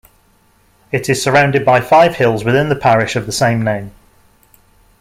[0.91, 3.91] It is surrounded by five hills within the parish of the same name.